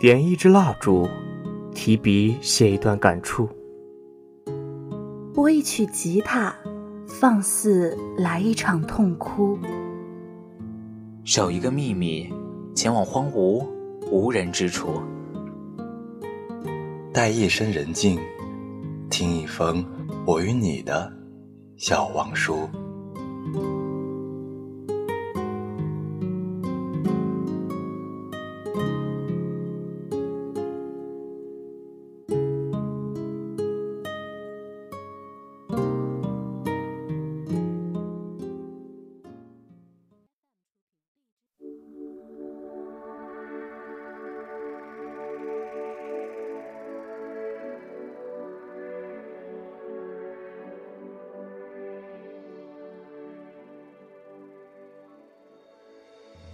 [0.00, 1.06] 点一支蜡烛，
[1.74, 3.46] 提笔写一段感触。
[5.34, 6.56] 拨一曲吉他，
[7.06, 9.58] 放肆来一场痛哭。
[11.22, 12.32] 守一个秘密，
[12.74, 13.62] 前往荒芜
[14.10, 15.02] 无人之处。
[17.12, 18.18] 待夜深人静，
[19.10, 19.84] 听一封
[20.24, 21.12] 我与你的
[21.76, 22.66] 小王书。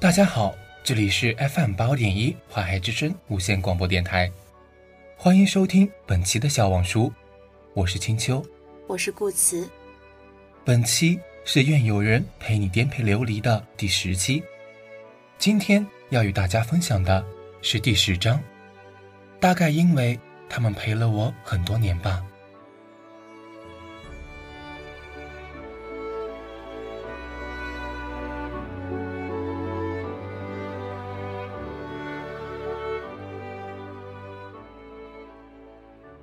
[0.06, 0.54] 大家好，
[0.84, 4.30] 这里是 FM 八点一华海之声无线广播电台，
[5.16, 7.12] 欢迎收听本期的小网书，
[7.74, 8.40] 我是青秋，
[8.86, 9.68] 我是顾慈。
[10.64, 14.40] 本期是愿有人陪你颠沛流离的第十期，
[15.38, 17.26] 今天要与大家分享的
[17.60, 18.40] 是第十章，
[19.40, 20.16] 大概因为
[20.48, 22.24] 他们陪了我很多年吧。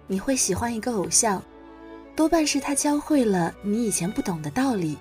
[0.05, 1.41] 你会喜欢一个偶像，
[2.15, 4.97] 多半是他教会了你以前不懂的道理，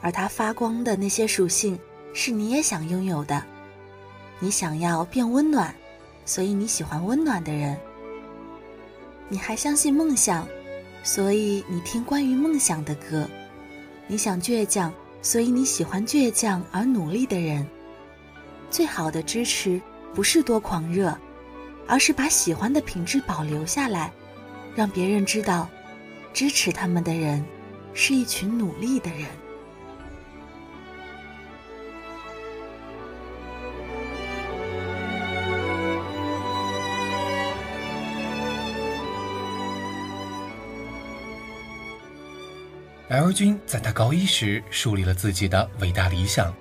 [0.00, 1.78] 而他发光的那些属性
[2.14, 3.42] 是你也想拥有的。
[4.38, 5.74] 你想要变温暖，
[6.24, 7.76] 所以你喜欢温暖的人。
[9.28, 10.46] 你还相信梦想，
[11.02, 13.28] 所以你听关于梦想的歌。
[14.06, 17.66] 你想倔强，所以你喜欢倔强而努力的人。
[18.70, 19.82] 最好的支持
[20.14, 21.18] 不是多狂热。
[21.88, 24.10] 而是把喜欢的品质保留下来，
[24.74, 25.68] 让别人知道，
[26.32, 27.44] 支持他们的人
[27.92, 29.26] 是一群努力的人。
[43.08, 46.54] L 君在他高一时树立了自己的伟大理想，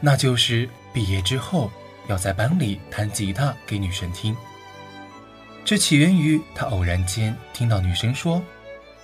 [0.00, 1.70] 那就是毕业之后。
[2.06, 4.36] 要在班里弹吉他给女神听，
[5.64, 8.42] 这起源于他偶然间听到女生说，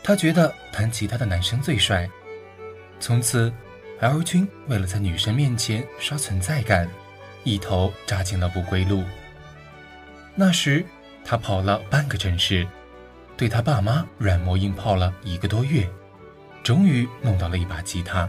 [0.03, 2.06] 他觉得弹吉他的男生最帅。
[2.98, 3.50] 从此
[4.00, 6.87] ，L 君为了在女生面前刷存在感，
[7.44, 9.03] 一头扎进了不归路。
[10.34, 10.84] 那时，
[11.25, 12.69] 他跑了半个城市，
[13.38, 15.88] 对他爸妈软磨硬泡了一个多月，
[16.62, 18.28] 终于弄到了一把吉他。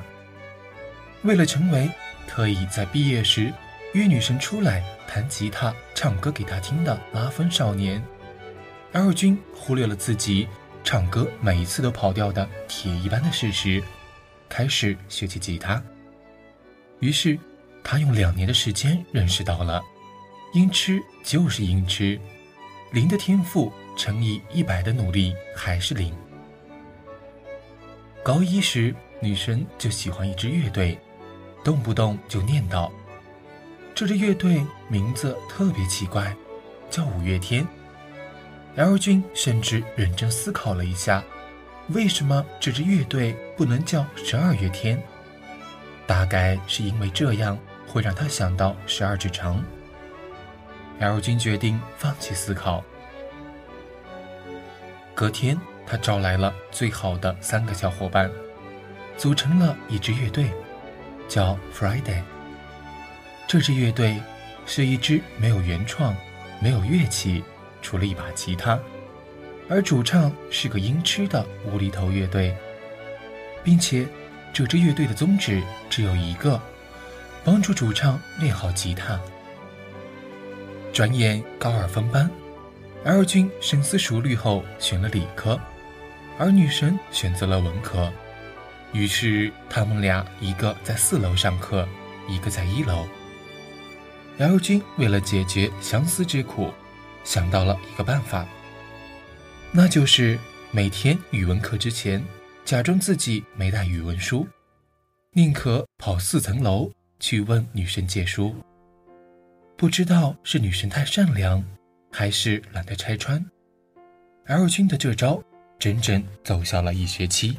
[1.23, 1.91] 为了成为
[2.27, 3.51] 特意在毕业时。
[3.93, 8.01] 约女生出来弹吉他、唱歌给她听的拉风少年
[8.93, 10.47] ，L 君忽略了自己
[10.83, 13.81] 唱歌每一次都跑调的铁一般的事实，
[14.49, 15.81] 开始学起吉他。
[16.99, 17.37] 于是，
[17.83, 19.81] 他用两年的时间认识到了，
[20.53, 22.19] 音痴就是音痴，
[22.91, 26.13] 零的天赋乘以一百的努力还是零。
[28.23, 30.99] 高一时，女生就喜欢一支乐队，
[31.63, 32.91] 动不动就念叨。
[33.95, 36.35] 这支乐队名字特别奇怪，
[36.89, 37.67] 叫五月天。
[38.75, 41.21] L 君甚至认真思考了一下，
[41.89, 45.01] 为什么这支乐队不能叫十二月天？
[46.07, 49.61] 大概是因为这样会让他想到十二指肠。
[50.99, 52.83] L 君决定放弃思考。
[55.13, 58.31] 隔天，他招来了最好的三个小伙伴，
[59.17, 60.49] 组成了一支乐队，
[61.27, 62.21] 叫 Friday。
[63.47, 64.17] 这支乐队
[64.65, 66.15] 是一支没有原创、
[66.61, 67.43] 没有乐器，
[67.81, 68.79] 除了一把吉他，
[69.69, 72.55] 而主唱是个音痴的无厘头乐队，
[73.63, 74.07] 并且
[74.53, 76.61] 这支乐队的宗旨只有一个：
[77.43, 79.19] 帮助主唱练好吉他。
[80.93, 82.29] 转眼高二分班
[83.03, 85.59] ，L 君深思熟虑后选了理科，
[86.37, 88.11] 而女神选择了文科，
[88.91, 91.87] 于是他们俩一个在四楼上课，
[92.27, 93.07] 一个在一楼。
[94.37, 96.73] L 君为了解决相思之苦，
[97.23, 98.47] 想到了一个办法，
[99.71, 100.37] 那就是
[100.71, 102.23] 每天语文课之前，
[102.65, 104.47] 假装自己没带语文书，
[105.33, 108.55] 宁可跑四层楼去问女神借书。
[109.77, 111.63] 不知道是女神太善良，
[112.11, 113.43] 还是懒得拆穿
[114.45, 115.41] ，L 君的这招
[115.79, 117.57] 整整奏效了一学期。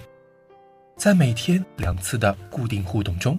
[0.96, 3.38] 在每天两次的固定互动中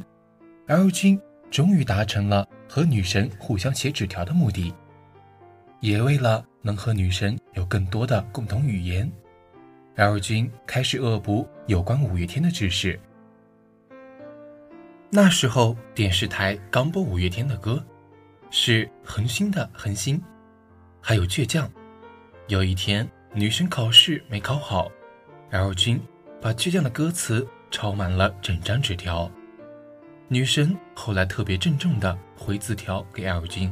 [0.67, 1.19] ，L 君
[1.51, 2.47] 终于达成了。
[2.65, 4.73] 和女神互相写纸条的目的，
[5.83, 9.11] 也为了能和女神有更多的共同语言
[9.95, 12.97] ，L 君开始恶补有关五月天的知识。
[15.09, 17.83] 那时候电视台刚播五月天的歌，
[18.49, 20.17] 是《恒星的恒星》，
[21.01, 21.67] 还有《倔强》。
[22.47, 24.89] 有一天，女神考试没考好
[25.49, 26.01] ，L 君
[26.39, 29.29] 把《倔强》的歌词抄满了整张纸条。
[30.29, 33.69] 女神后来特别郑重地回字条给 L 君。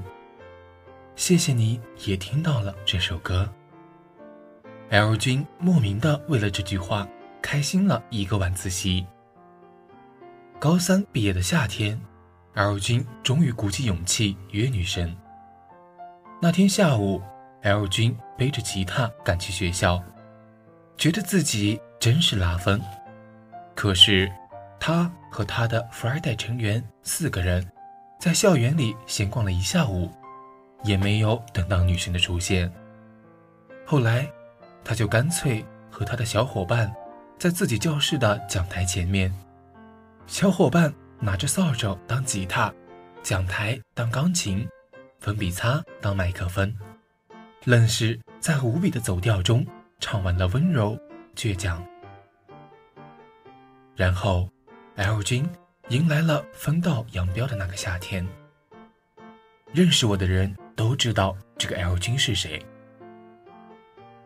[1.16, 3.48] 谢谢你也听到了这首歌。
[4.90, 7.08] L 君莫名的为了这句话
[7.42, 9.06] 开心了一个晚自习。
[10.60, 12.00] 高三毕业的夏天
[12.54, 15.16] ，L 君终于鼓起勇气约女神。
[16.42, 17.22] 那天下午
[17.62, 20.04] ，L 君背着吉他赶去学校，
[20.98, 22.82] 觉得自己真是拉风。
[23.76, 24.32] 可是，
[24.80, 27.72] 他和他的 Friday 成员四个人，
[28.20, 30.12] 在校园里闲逛了一下午。
[30.84, 32.72] 也没有等到女神的出现。
[33.86, 34.30] 后来，
[34.84, 36.94] 他就干脆和他的小伙伴，
[37.38, 39.34] 在自己教室的讲台前面，
[40.28, 42.74] 小伙伴拿着扫帚当吉他，
[43.22, 44.68] 讲台当钢琴，
[45.20, 46.74] 粉笔擦当麦克风，
[47.66, 49.66] 愣是在无比的走调中
[50.00, 50.98] 唱完了温柔
[51.36, 51.86] 倔强。
[53.96, 54.50] 然后
[54.96, 55.48] ，L 君
[55.90, 58.26] 迎来了分道扬镳的那个夏天。
[59.74, 60.56] 认识我的人。
[60.76, 62.64] 都知道这个 L 君是谁。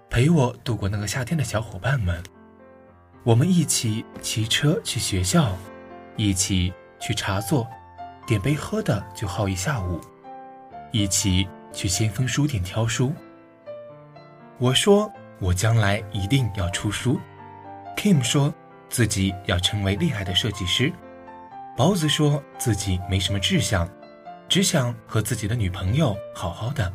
[0.09, 2.23] 陪我度过那个夏天的小伙伴们，
[3.23, 5.57] 我们一起骑车去学校，
[6.15, 7.67] 一起去茶座，
[8.25, 9.99] 点杯喝的就耗一下午，
[10.91, 13.13] 一起去先锋书店挑书。
[14.57, 17.19] 我说我将来一定要出书
[17.97, 18.53] ，Kim 说
[18.89, 20.93] 自己要成为厉害的设计师，
[21.75, 23.89] 包子说自己没什么志向。
[24.47, 26.91] 只想和自己的女朋友好好的，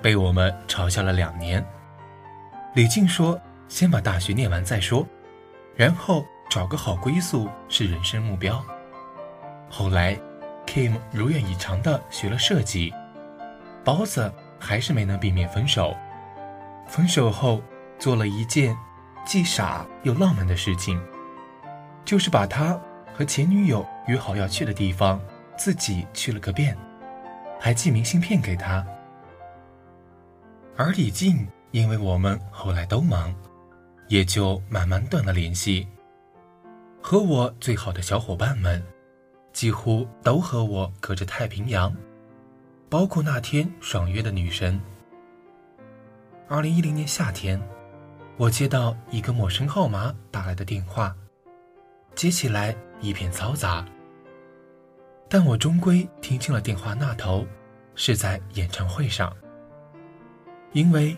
[0.00, 1.64] 被我们嘲笑了两年。
[2.74, 3.38] 李静说
[3.68, 5.06] ：“先把大学念完再说，
[5.76, 8.64] 然后找个好归宿是人生目标。”
[9.68, 10.18] 后来
[10.66, 12.92] ，Kim 如愿以偿的学了设计，
[13.84, 15.94] 包子还是没能避免分手。
[16.88, 17.62] 分手后，
[17.98, 18.76] 做了一件
[19.24, 21.00] 既傻又浪漫的事情，
[22.04, 22.80] 就是把他
[23.14, 25.20] 和前女友约好要去的地方。
[25.56, 26.76] 自己去了个遍，
[27.60, 28.84] 还寄明信片给他。
[30.76, 33.34] 而李静，因为我们后来都忙，
[34.08, 35.86] 也就慢慢断了联系。
[37.00, 38.82] 和我最好的小伙伴们，
[39.52, 41.94] 几乎都和我隔着太平洋，
[42.88, 44.80] 包括那天爽约的女神。
[46.48, 47.60] 二零一零年夏天，
[48.36, 51.14] 我接到一个陌生号码打来的电话，
[52.14, 53.84] 接起来一片嘈杂。
[55.34, 57.46] 但我终归听清了电话那头，
[57.94, 59.34] 是在演唱会上。
[60.72, 61.16] 因为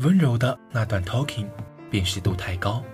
[0.00, 1.46] 温柔的那段 talking
[1.90, 2.84] 辨识度太高，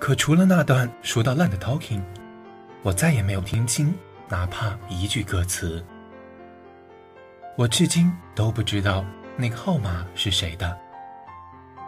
[0.00, 2.02] 可除了那段说到烂的 talking，
[2.82, 3.94] 我再也没有听清
[4.28, 5.80] 哪怕一句歌词。
[7.56, 9.04] 我至今都不知道
[9.36, 10.76] 那个号码是谁的，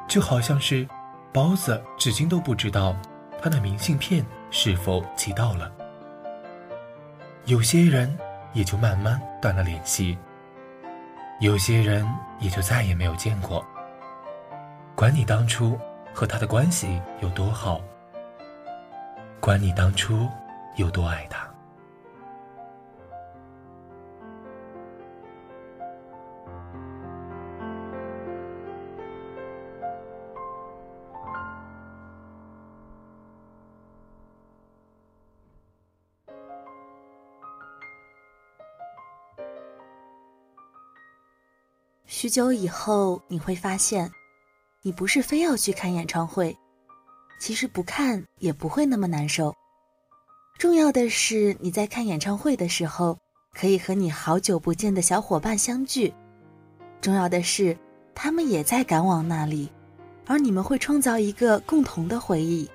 [0.06, 0.88] 就好像是
[1.32, 2.97] 包子至今都不知道
[3.42, 5.79] 他的明信片是否寄到了。
[7.47, 8.16] 有些人
[8.52, 10.16] 也就慢慢断了联系，
[11.40, 12.06] 有些人
[12.38, 13.64] 也就再也没有见过。
[14.94, 15.76] 管你当初
[16.12, 17.80] 和他的关系有多好，
[19.40, 20.28] 管你当初
[20.76, 21.50] 有多爱他。
[42.21, 44.12] 许久以后，你会发现，
[44.83, 46.55] 你不是非要去看演唱会，
[47.39, 49.55] 其实不看也不会那么难受。
[50.59, 53.17] 重要的是，你在看演唱会的时候，
[53.55, 56.12] 可以和你好久不见的小伙伴相聚；
[57.00, 57.75] 重要的是，
[58.15, 59.73] 他们也在赶往那里，
[60.27, 62.69] 而你们会创造一个共同的回忆。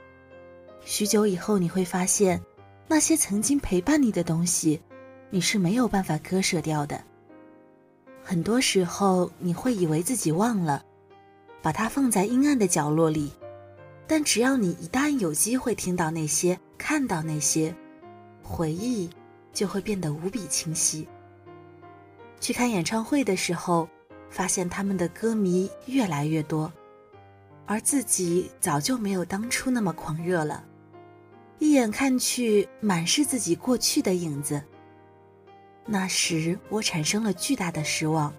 [0.86, 2.42] 许久以后，你会发现，
[2.88, 4.82] 那些曾经陪伴你的东西，
[5.30, 7.00] 你是没有办法割舍掉的。
[8.28, 10.84] 很多时候，你会以为自己忘了，
[11.62, 13.32] 把它放在阴暗的角落里。
[14.08, 17.76] 但只要你一旦有机会听到那些、看到那些，
[18.42, 19.08] 回忆
[19.54, 21.08] 就会变得无比清晰。
[22.40, 23.88] 去看演唱会的时候，
[24.32, 26.74] 发现他们的歌迷越来越多，
[27.68, 30.66] 而自己早就没有当初那么狂热了。
[31.60, 34.60] 一眼看去，满是自己过去的影子。
[35.86, 38.34] 那时我产生了巨大的失望，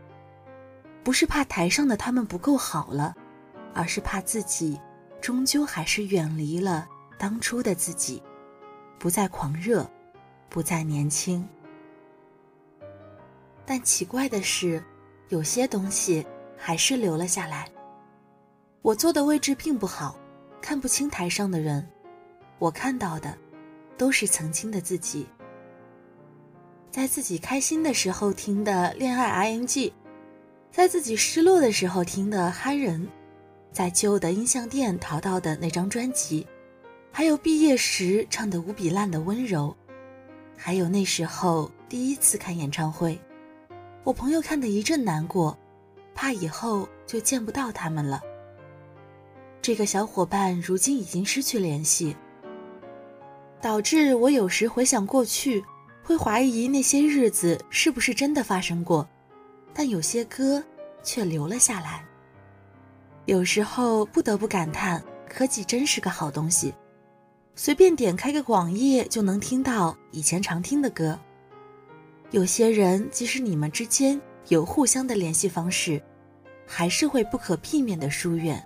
[1.05, 3.15] 不是怕台上的他们不够好了，
[3.73, 4.81] 而是怕自己
[5.21, 8.21] 终究还是远离了当初的自己，
[8.99, 9.89] 不再狂热，
[10.49, 11.49] 不再年轻。
[13.65, 14.83] 但奇怪的是，
[15.29, 16.27] 有些东西
[16.57, 17.69] 还是留了下来。
[18.83, 20.17] 我坐的位置并不好，
[20.61, 21.89] 看不清台上的人，
[22.59, 23.37] 我看到的
[23.97, 25.29] 都是曾经的自己。
[26.97, 29.67] 在自己开心的时候听的《恋爱 ING》，
[30.71, 33.07] 在自己失落的时候听的《憨人》，
[33.71, 36.47] 在旧的音像店淘到的那张专辑，
[37.13, 39.77] 还有毕业时唱的无比烂的《温柔》，
[40.57, 43.21] 还有那时候第一次看演唱会。
[44.03, 45.55] 我朋友看得一阵难过，
[46.15, 48.23] 怕以后就见不到他们了。
[49.61, 52.17] 这个小伙伴如今已经失去联系，
[53.61, 55.63] 导致我有时回想过去，
[56.07, 59.07] 会怀疑那些日子是不是真的发生过。
[59.75, 60.63] 但有些歌
[61.03, 62.05] 却留了下来。
[63.25, 66.73] 有时候不得不感叹，科技真是个好东西，
[67.57, 71.19] 随便点开个网页就能听到以前常听的歌。
[72.31, 76.01] 有些人，即使你们之间有互相的联系方式，
[76.65, 78.65] 还是会不可避免的疏远，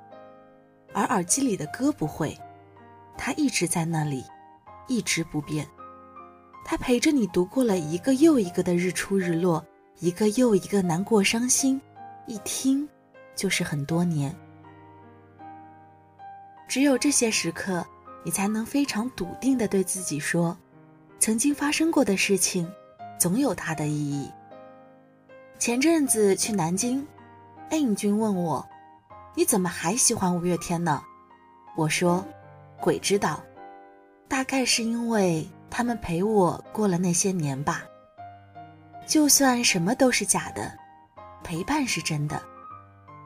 [0.92, 2.38] 而耳机里的歌不会，
[3.16, 4.22] 它一直在那里，
[4.88, 5.66] 一直不变，
[6.64, 9.64] 他陪着你度过了一个又一个的日出日落，
[9.98, 11.80] 一个又一个难过伤心，
[12.26, 12.88] 一听
[13.34, 14.34] 就是很多年。
[16.68, 17.84] 只有这些时刻，
[18.24, 20.56] 你才能非常笃定的对自己说，
[21.18, 22.70] 曾经发生过的事情。
[23.20, 24.30] 总有它的意义。
[25.58, 27.06] 前阵子去南京
[27.68, 28.66] ，N 君问我
[29.36, 31.02] ：“你怎么还喜欢五月天呢？”
[31.76, 32.24] 我说
[32.80, 33.44] ：“鬼知道，
[34.26, 37.84] 大概是因为他们陪我过了那些年吧。
[39.06, 40.76] 就算什么都是假的，
[41.42, 42.42] 陪伴是真的。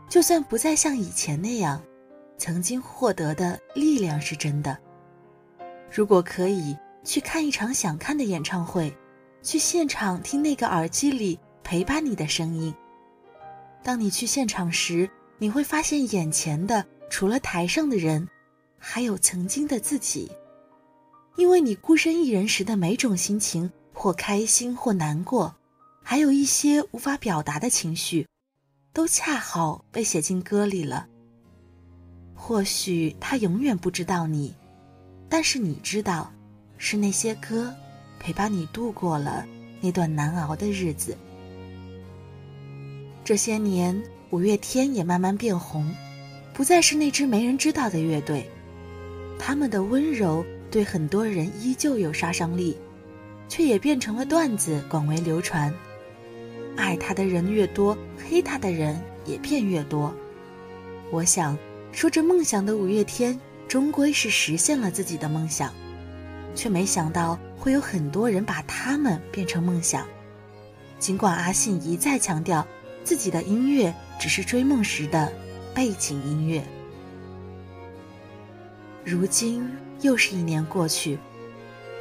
[0.08, 1.82] 就算不再像以前那样，
[2.38, 4.78] 曾经获得的力量是真的。
[5.90, 8.94] 如果可以去看一场想看的演唱会。”
[9.44, 12.74] 去现场听那个耳机里陪伴你的声音。
[13.82, 18.26] 当你去现场时，你会发现眼前的除了台上的人，
[18.78, 20.32] 还有曾经的自己。
[21.36, 25.54] 因为你孤身一人时的每种心情，或开心或难过，
[26.02, 28.26] 还有一些无法表达的情绪，
[28.92, 31.06] 都恰好被写进歌里了。
[32.34, 34.54] 或许他永远不知道你，
[35.28, 36.32] 但是你知道，
[36.78, 37.74] 是那些歌。
[38.20, 39.44] 陪伴你度过了
[39.82, 41.14] 那段难熬的日子。
[43.22, 45.94] 这些年，五月天也慢慢变红，
[46.54, 48.48] 不再是那支没人知道的乐队。
[49.38, 50.42] 他们的温柔
[50.74, 52.76] 对很多人依旧有杀伤力，
[53.48, 55.72] 却也变成了段子，广为流传。
[56.76, 57.96] 爱他的人越多，
[58.28, 60.12] 黑他的人也便越多。
[61.12, 61.56] 我想，
[61.92, 65.72] 说着梦想的五月天，终归是实现了自己的梦想。
[66.56, 70.04] 却没想到会有很多人把他们变成梦想。
[70.98, 72.66] 尽管阿信一再强调
[73.04, 75.32] 自己的音乐只是追梦时的
[75.72, 76.64] 背景音乐，
[79.04, 79.64] 如今
[80.04, 81.18] 又是一年过去，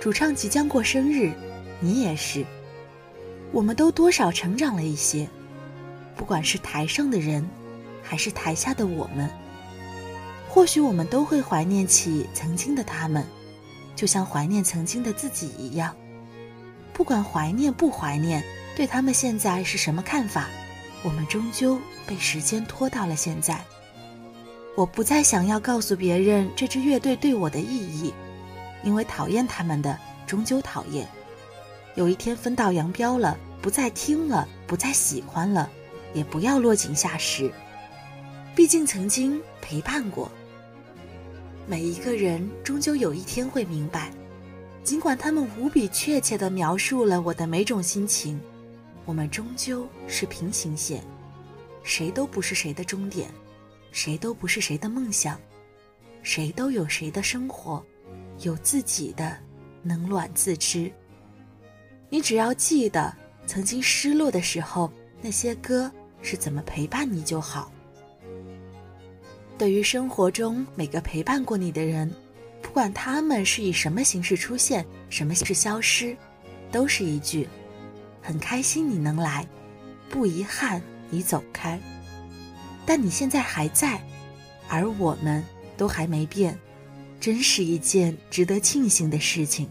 [0.01, 1.31] 主唱即将过生日，
[1.79, 2.45] 你也是，
[3.53, 5.25] 我们都多少成长了一些，
[6.13, 7.49] 不管是台上的人，
[8.01, 9.29] 还是台下的我们，
[10.49, 13.25] 或许我们都会怀念起曾经的他们。
[13.95, 15.95] 就像怀念曾经的自己一样，
[16.91, 18.43] 不管怀念不怀念，
[18.75, 20.49] 对他们现在是什么看法，
[21.03, 23.63] 我们终究被时间拖到了现在。
[24.75, 28.11] 我不再想要告诉别人这支乐队对我的意义，
[28.83, 31.07] 因为讨厌他们的终究讨厌。
[31.93, 35.69] 有一天分道扬镳了，不再听了，不再喜欢了，
[36.11, 37.51] 也不要落井下石。
[38.55, 40.31] 毕竟曾经陪伴过。
[41.67, 44.11] 每一个人终究有一天会明白，
[44.83, 48.41] 尽管他们无比确切地描述了我的每种心情，
[49.05, 51.03] 我们终究是平行线，
[51.83, 53.29] 谁都不是谁的终点，
[53.93, 55.39] 谁都不是谁的梦想，
[56.23, 57.81] 谁都有谁的生活，
[58.41, 59.37] 有自己的
[59.83, 60.91] 冷暖自知。
[62.09, 65.89] 你只要记得曾经失落的时候，那些歌
[66.23, 67.71] 是怎么陪伴你就好。
[69.59, 72.11] 对于生活中每个陪伴过你的人，
[72.63, 76.17] 不管他们是以什么形式出现，什么形式消失，
[76.71, 77.47] 都是一句
[78.23, 79.47] ：“很开心你能来，
[80.09, 80.81] 不遗憾
[81.11, 81.79] 你走开。”
[82.85, 84.01] 但你现在还在，
[84.67, 85.43] 而我们
[85.77, 86.57] 都还没变，
[87.19, 89.69] 真是一件值得庆幸的事情。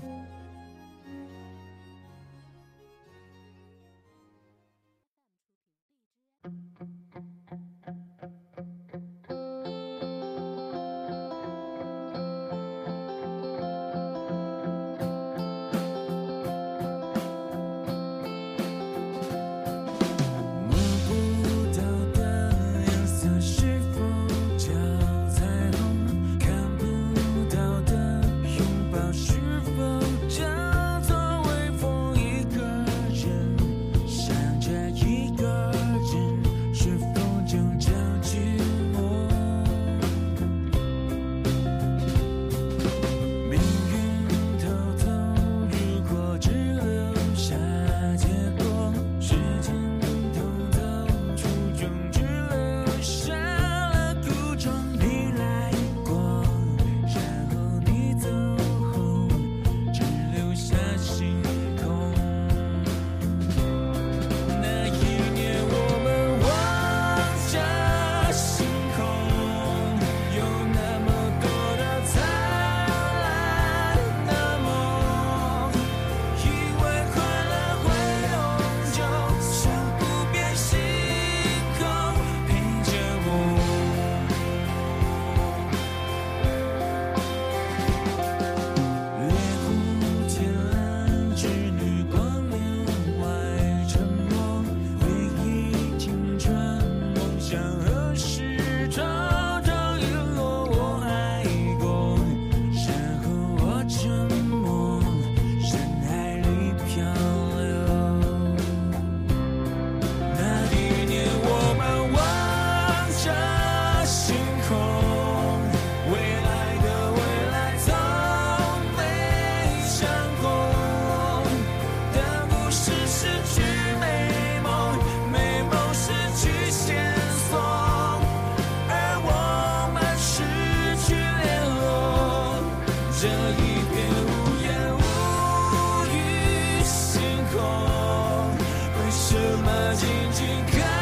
[139.52, 141.01] 怎么静静看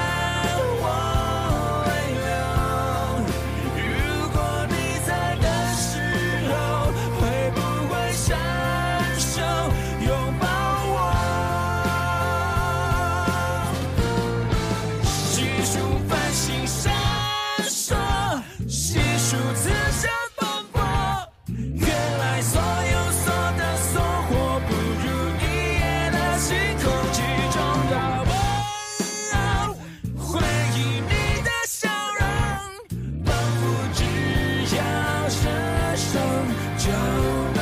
[36.80, 37.60] 就能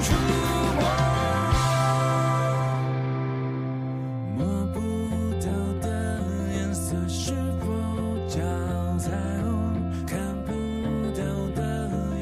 [0.00, 0.14] 触
[0.74, 0.82] 摸
[4.38, 4.40] 摸
[4.72, 4.80] 不
[5.38, 5.46] 到
[5.82, 5.86] 的
[6.50, 7.66] 颜色是否
[8.26, 8.40] 叫
[8.96, 9.10] 彩
[9.42, 9.52] 虹
[10.06, 10.50] 看不
[11.12, 11.20] 到
[11.54, 11.62] 的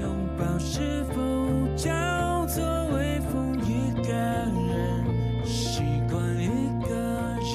[0.01, 0.05] 拥
[0.37, 1.15] 抱是否
[1.77, 6.49] 叫做微风一个人习惯一
[6.85, 6.91] 个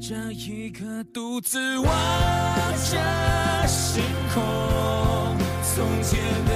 [0.00, 1.86] 这一刻独自望
[2.90, 2.96] 着
[3.66, 4.97] 星空。
[5.78, 6.47] 从前